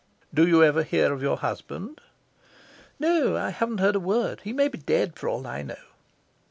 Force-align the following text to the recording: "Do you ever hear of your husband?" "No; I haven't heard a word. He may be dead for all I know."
"Do 0.33 0.47
you 0.47 0.63
ever 0.63 0.81
hear 0.81 1.13
of 1.13 1.21
your 1.21 1.37
husband?" 1.37 2.01
"No; 2.97 3.37
I 3.37 3.51
haven't 3.51 3.77
heard 3.81 3.95
a 3.95 3.99
word. 3.99 4.41
He 4.41 4.51
may 4.51 4.67
be 4.67 4.79
dead 4.79 5.15
for 5.15 5.29
all 5.29 5.45
I 5.45 5.61
know." 5.61 5.75